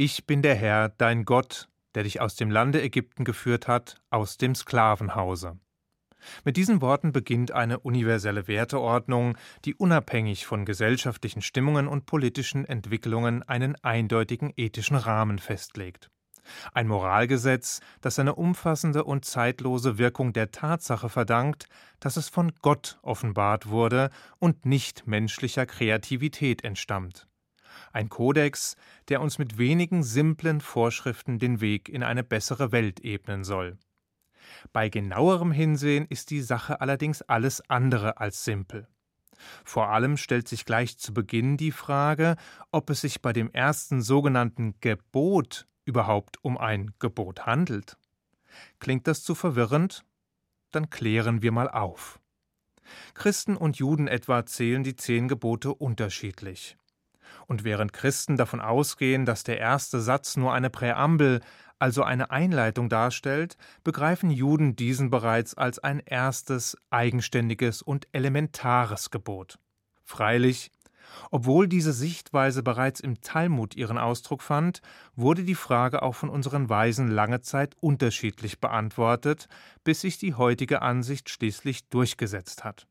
[0.00, 4.36] Ich bin der Herr, dein Gott, der dich aus dem Lande Ägypten geführt hat, aus
[4.36, 5.58] dem Sklavenhause.
[6.44, 13.42] Mit diesen Worten beginnt eine universelle Werteordnung, die unabhängig von gesellschaftlichen Stimmungen und politischen Entwicklungen
[13.42, 16.12] einen eindeutigen ethischen Rahmen festlegt.
[16.72, 21.66] Ein Moralgesetz, das seine umfassende und zeitlose Wirkung der Tatsache verdankt,
[21.98, 27.26] dass es von Gott offenbart wurde und nicht menschlicher Kreativität entstammt
[27.92, 28.76] ein Kodex,
[29.08, 33.78] der uns mit wenigen simplen Vorschriften den Weg in eine bessere Welt ebnen soll.
[34.72, 38.88] Bei genauerem Hinsehen ist die Sache allerdings alles andere als simpel.
[39.64, 42.36] Vor allem stellt sich gleich zu Beginn die Frage,
[42.72, 47.96] ob es sich bei dem ersten sogenannten Gebot überhaupt um ein Gebot handelt.
[48.80, 50.04] Klingt das zu verwirrend?
[50.70, 52.20] Dann klären wir mal auf.
[53.14, 56.76] Christen und Juden etwa zählen die zehn Gebote unterschiedlich.
[57.46, 61.40] Und während Christen davon ausgehen, dass der erste Satz nur eine Präambel,
[61.78, 69.58] also eine Einleitung darstellt, begreifen Juden diesen bereits als ein erstes, eigenständiges und elementares Gebot.
[70.04, 70.70] Freilich,
[71.30, 74.80] obwohl diese Sichtweise bereits im Talmud ihren Ausdruck fand,
[75.14, 79.48] wurde die Frage auch von unseren Weisen lange Zeit unterschiedlich beantwortet,
[79.84, 82.86] bis sich die heutige Ansicht schließlich durchgesetzt hat.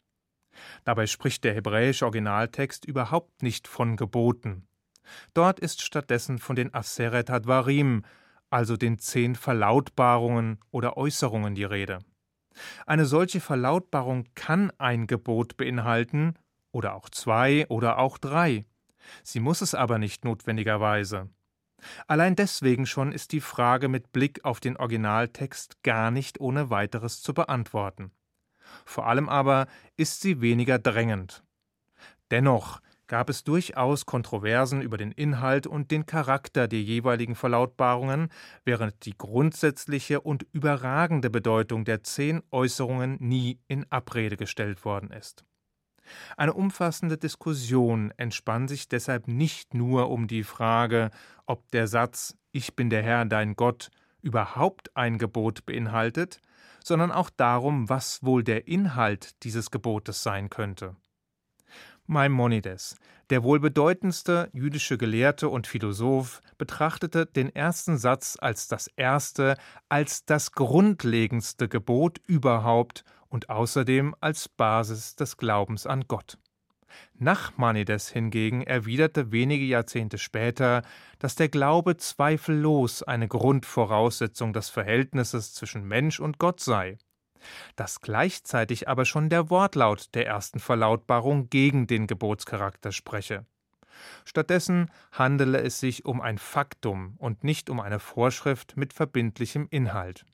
[0.83, 4.67] Dabei spricht der hebräische Originaltext überhaupt nicht von Geboten.
[5.33, 8.03] Dort ist stattdessen von den Aseret Advarim,
[8.49, 11.99] also den zehn Verlautbarungen oder Äußerungen die Rede.
[12.85, 16.35] Eine solche Verlautbarung kann ein Gebot beinhalten,
[16.71, 18.63] oder auch zwei oder auch drei.
[19.23, 21.29] Sie muss es aber nicht notwendigerweise.
[22.07, 27.21] Allein deswegen schon ist die Frage mit Blick auf den Originaltext gar nicht ohne weiteres
[27.21, 28.11] zu beantworten.
[28.85, 31.43] Vor allem aber ist sie weniger drängend.
[32.31, 38.29] Dennoch gab es durchaus Kontroversen über den Inhalt und den Charakter der jeweiligen Verlautbarungen,
[38.65, 45.45] während die grundsätzliche und überragende Bedeutung der zehn Äußerungen nie in Abrede gestellt worden ist.
[46.37, 51.11] Eine umfassende Diskussion entspann sich deshalb nicht nur um die Frage,
[51.45, 53.89] ob der Satz Ich bin der Herr dein Gott
[54.21, 56.39] überhaupt ein Gebot beinhaltet,
[56.83, 60.95] sondern auch darum, was wohl der Inhalt dieses Gebotes sein könnte.
[62.05, 62.95] Maimonides,
[63.29, 69.57] der wohl bedeutendste jüdische Gelehrte und Philosoph, betrachtete den ersten Satz als das erste,
[69.89, 76.37] als das grundlegendste Gebot überhaupt und außerdem als Basis des Glaubens an Gott.
[77.15, 80.83] Nachmanides hingegen erwiderte wenige Jahrzehnte später,
[81.19, 86.97] dass der Glaube zweifellos eine Grundvoraussetzung des Verhältnisses zwischen Mensch und Gott sei,
[87.75, 93.45] dass gleichzeitig aber schon der Wortlaut der ersten Verlautbarung gegen den Gebotscharakter spreche.
[94.25, 100.25] Stattdessen handele es sich um ein Faktum und nicht um eine Vorschrift mit verbindlichem Inhalt.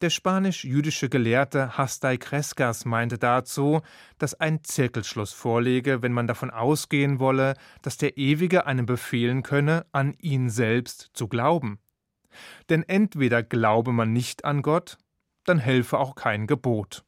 [0.00, 3.80] Der spanisch-jüdische Gelehrte Hasdai Kreskas meinte dazu,
[4.18, 9.86] dass ein Zirkelschluss vorlege, wenn man davon ausgehen wolle, dass der Ewige einem befehlen könne,
[9.92, 11.78] an ihn selbst zu glauben.
[12.68, 14.98] Denn entweder glaube man nicht an Gott,
[15.44, 17.04] dann helfe auch kein Gebot.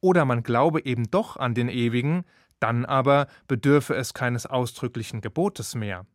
[0.00, 2.24] Oder man glaube eben doch an den Ewigen,
[2.60, 6.06] dann aber bedürfe es keines ausdrücklichen Gebotes mehr.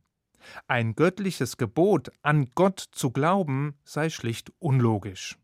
[0.67, 5.37] Ein göttliches Gebot, an Gott zu glauben, sei schlicht unlogisch.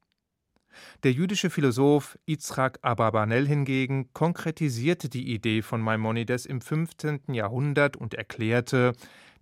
[1.03, 7.33] Der jüdische Philosoph Yitzhak Abarbanel hingegen konkretisierte die Idee von Maimonides im 15.
[7.33, 8.93] Jahrhundert und erklärte,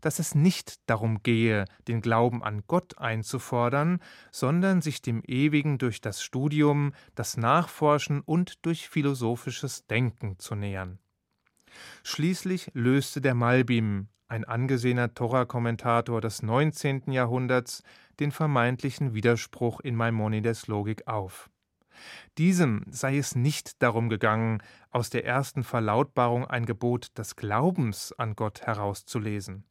[0.02, 4.00] dass es nicht darum gehe, den Glauben an Gott einzufordern,
[4.32, 11.00] sondern sich dem Ewigen durch das Studium, das Nachforschen und durch philosophisches Denken zu nähern.
[12.04, 17.12] Schließlich löste der Malbim, ein angesehener Torah-Kommentator des 19.
[17.12, 17.84] Jahrhunderts,
[18.20, 21.50] den vermeintlichen Widerspruch in Maimonides Logik auf.
[22.38, 24.62] Diesem sei es nicht darum gegangen,
[24.92, 29.64] aus der ersten Verlautbarung ein Gebot des Glaubens an Gott herauszulesen.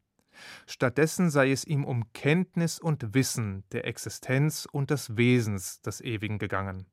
[0.66, 6.38] Stattdessen sei es ihm um Kenntnis und Wissen der Existenz und des Wesens des Ewigen
[6.38, 6.86] gegangen.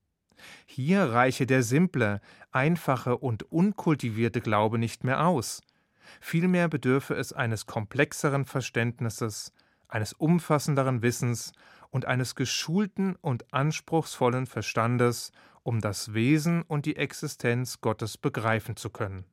[0.66, 2.22] Hier reiche der simple,
[2.52, 5.62] einfache und unkultivierte Glaube nicht mehr aus.
[6.22, 9.54] Vielmehr bedürfe es eines komplexeren Verständnisses,
[9.88, 11.52] eines umfassenderen Wissens
[11.90, 18.90] und eines geschulten und anspruchsvollen Verstandes, um das Wesen und die Existenz Gottes begreifen zu
[18.90, 19.26] können.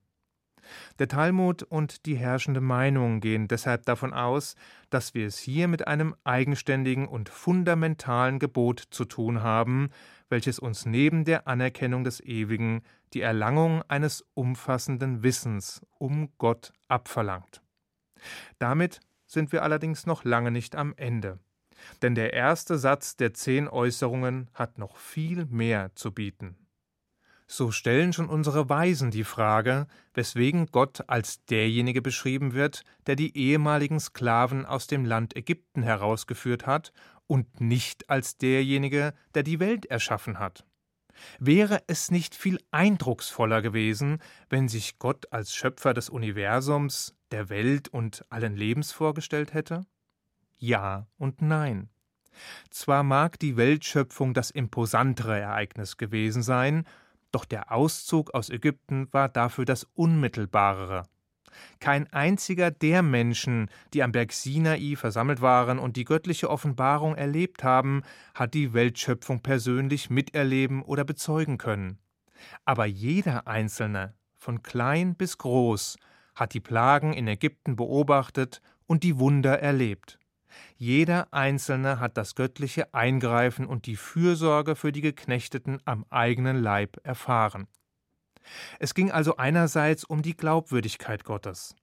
[0.99, 4.57] Der Talmud und die herrschende Meinung gehen deshalb davon aus,
[4.91, 9.91] dass wir es hier mit einem eigenständigen und fundamentalen Gebot zu tun haben,
[10.29, 12.83] welches uns neben der Anerkennung des Ewigen
[13.13, 17.63] die Erlangung eines umfassenden Wissens um Gott abverlangt.
[18.59, 21.39] Damit sind wir allerdings noch lange nicht am Ende.
[22.03, 26.57] Denn der erste Satz der zehn Äußerungen hat noch viel mehr zu bieten.
[27.53, 33.37] So stellen schon unsere Weisen die Frage, weswegen Gott als derjenige beschrieben wird, der die
[33.37, 36.93] ehemaligen Sklaven aus dem Land Ägypten herausgeführt hat
[37.27, 40.65] und nicht als derjenige, der die Welt erschaffen hat.
[41.41, 47.89] Wäre es nicht viel eindrucksvoller gewesen, wenn sich Gott als Schöpfer des Universums, der Welt
[47.89, 49.87] und allen Lebens vorgestellt hätte?
[50.57, 51.89] Ja und nein.
[52.71, 56.87] Zwar mag die Weltschöpfung das imposantere Ereignis gewesen sein,
[57.33, 61.05] doch der Auszug aus Ägypten war dafür das unmittelbarere.
[61.79, 67.65] Kein einziger der Menschen, die am Berg Sinai versammelt waren und die göttliche Offenbarung erlebt
[67.65, 68.03] haben,
[68.35, 71.99] hat die Weltschöpfung persönlich miterleben oder bezeugen können.
[72.65, 75.99] Aber jeder Einzelne, von klein bis groß,
[76.35, 80.19] hat die Plagen in Ägypten beobachtet und die Wunder erlebt.
[80.77, 86.99] Jeder Einzelne hat das göttliche Eingreifen und die Fürsorge für die Geknechteten am eigenen Leib
[87.03, 87.67] erfahren.
[88.79, 91.75] Es ging also einerseits um die Glaubwürdigkeit Gottes.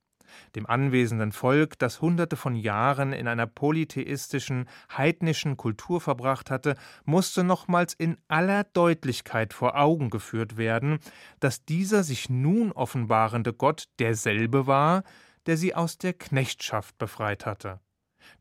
[0.55, 6.75] Dem anwesenden Volk, das hunderte von Jahren in einer polytheistischen, heidnischen Kultur verbracht hatte,
[7.05, 10.99] musste nochmals in aller Deutlichkeit vor Augen geführt werden,
[11.39, 15.03] dass dieser sich nun offenbarende Gott derselbe war,
[15.45, 17.79] der sie aus der Knechtschaft befreit hatte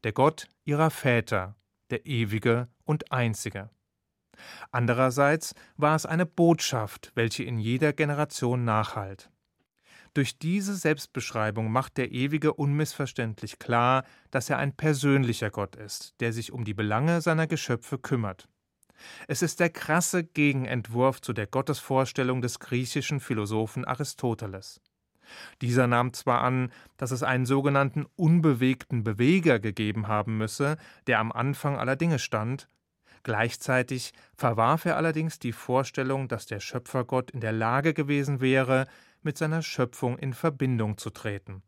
[0.05, 1.57] der Gott ihrer Väter,
[1.91, 3.71] der ewige und einzige.
[4.71, 9.31] Andererseits war es eine Botschaft, welche in jeder Generation nachhalt.
[10.15, 16.33] Durch diese Selbstbeschreibung macht der Ewige unmissverständlich klar, dass er ein persönlicher Gott ist, der
[16.33, 18.49] sich um die Belange seiner Geschöpfe kümmert.
[19.29, 24.81] Es ist der krasse Gegenentwurf zu der Gottesvorstellung des griechischen Philosophen Aristoteles.
[25.61, 30.77] Dieser nahm zwar an, dass es einen sogenannten unbewegten Beweger gegeben haben müsse,
[31.07, 32.69] der am Anfang aller Dinge stand,
[33.23, 38.87] gleichzeitig verwarf er allerdings die Vorstellung, dass der Schöpfergott in der Lage gewesen wäre,
[39.23, 41.63] mit seiner Schöpfung in Verbindung zu treten.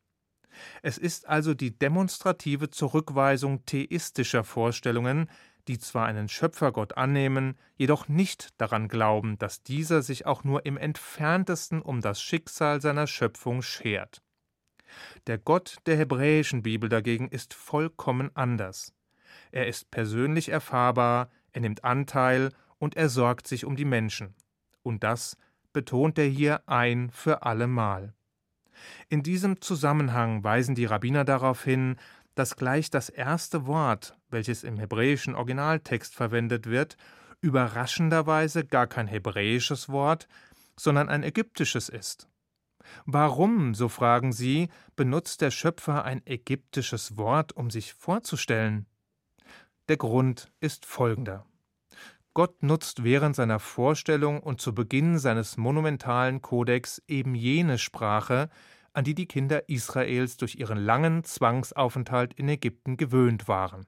[0.83, 5.29] Es ist also die demonstrative Zurückweisung theistischer Vorstellungen,
[5.69, 10.77] die zwar einen Schöpfergott annehmen, jedoch nicht daran glauben, dass dieser sich auch nur im
[10.77, 14.23] entferntesten um das Schicksal seiner Schöpfung schert.
[15.27, 18.95] Der Gott der hebräischen Bibel dagegen ist vollkommen anders.
[19.53, 24.35] Er ist persönlich erfahrbar, er nimmt Anteil und er sorgt sich um die Menschen.
[24.83, 25.37] Und das
[25.73, 28.15] betont er hier ein für allemal.
[29.09, 31.97] In diesem Zusammenhang weisen die Rabbiner darauf hin,
[32.39, 36.97] dass gleich das erste Wort, welches im hebräischen Originaltext verwendet wird,
[37.41, 40.29] überraschenderweise gar kein hebräisches Wort,
[40.79, 42.29] sondern ein ägyptisches ist.
[43.07, 48.87] Warum, so fragen Sie, benutzt der Schöpfer ein ägyptisches Wort, um sich vorzustellen?
[49.89, 51.45] Der Grund ist folgender.
[52.35, 58.49] Gott nutzt während seiner Vorstellung und zu Beginn seines monumentalen Kodex eben jene Sprache,
[58.99, 63.87] an die die Kinder Israels durch ihren langen Zwangsaufenthalt in Ägypten gewöhnt waren.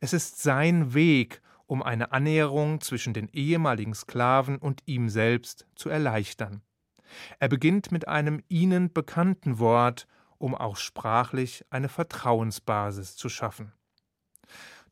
[0.00, 5.88] Es ist sein Weg, um eine Annäherung zwischen den ehemaligen Sklaven und ihm selbst zu
[5.88, 6.60] erleichtern.
[7.38, 13.72] Er beginnt mit einem ihnen bekannten Wort, um auch sprachlich eine Vertrauensbasis zu schaffen.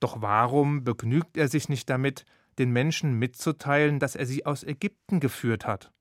[0.01, 2.25] Doch warum begnügt er sich nicht damit,
[2.59, 5.93] den Menschen mitzuteilen, dass er sie aus Ägypten geführt hat?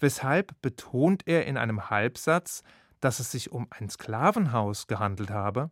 [0.00, 2.62] Weshalb betont er in einem Halbsatz,
[3.00, 5.70] dass es sich um ein Sklavenhaus gehandelt habe?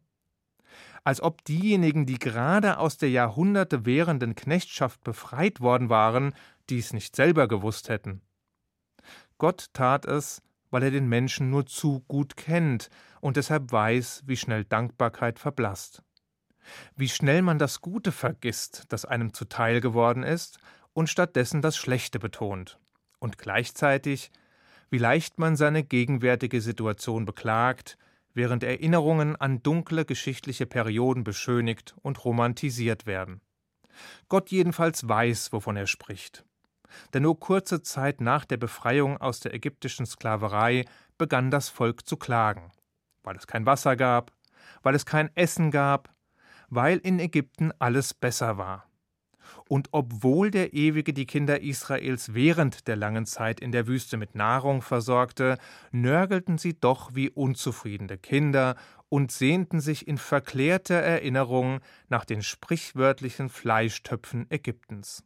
[1.04, 6.34] Als ob diejenigen, die gerade aus der Jahrhunderte währenden Knechtschaft befreit worden waren,
[6.70, 8.22] dies nicht selber gewusst hätten.
[9.38, 12.88] Gott tat es, weil er den Menschen nur zu gut kennt
[13.20, 16.02] und deshalb weiß, wie schnell Dankbarkeit verblasst.
[16.94, 20.58] Wie schnell man das Gute vergisst, das einem zuteil geworden ist,
[20.92, 22.78] und stattdessen das Schlechte betont
[23.22, 24.30] und gleichzeitig,
[24.90, 27.96] wie leicht man seine gegenwärtige Situation beklagt,
[28.34, 33.40] während Erinnerungen an dunkle geschichtliche Perioden beschönigt und romantisiert werden.
[34.28, 36.44] Gott jedenfalls weiß, wovon er spricht.
[37.14, 40.84] Denn nur kurze Zeit nach der Befreiung aus der ägyptischen Sklaverei
[41.16, 42.72] begann das Volk zu klagen,
[43.22, 44.32] weil es kein Wasser gab,
[44.82, 46.12] weil es kein Essen gab,
[46.68, 48.91] weil in Ägypten alles besser war.
[49.72, 54.34] Und obwohl der Ewige die Kinder Israels während der langen Zeit in der Wüste mit
[54.34, 55.56] Nahrung versorgte,
[55.92, 58.76] nörgelten sie doch wie unzufriedene Kinder
[59.08, 65.24] und sehnten sich in verklärter Erinnerung nach den sprichwörtlichen Fleischtöpfen Ägyptens.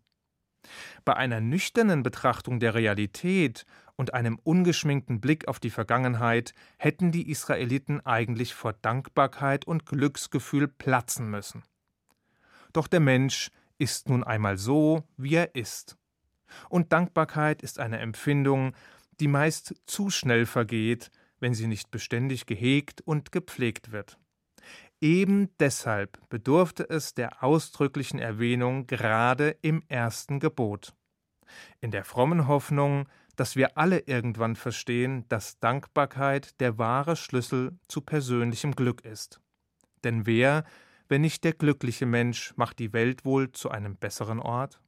[1.04, 7.32] Bei einer nüchternen Betrachtung der Realität und einem ungeschminkten Blick auf die Vergangenheit hätten die
[7.32, 11.64] Israeliten eigentlich vor Dankbarkeit und Glücksgefühl platzen müssen.
[12.72, 15.96] Doch der Mensch ist nun einmal so, wie er ist.
[16.68, 18.74] Und Dankbarkeit ist eine Empfindung,
[19.20, 24.18] die meist zu schnell vergeht, wenn sie nicht beständig gehegt und gepflegt wird.
[25.00, 30.94] Eben deshalb bedurfte es der ausdrücklichen Erwähnung gerade im ersten Gebot.
[31.80, 33.06] In der frommen Hoffnung,
[33.36, 39.40] dass wir alle irgendwann verstehen, dass Dankbarkeit der wahre Schlüssel zu persönlichem Glück ist.
[40.02, 40.64] Denn wer,
[41.08, 44.80] wenn nicht der glückliche Mensch, macht die Welt wohl zu einem besseren Ort?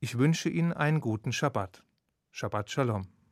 [0.00, 1.82] Ich wünsche Ihnen einen guten Schabbat.
[2.30, 3.08] Shabbat Shalom.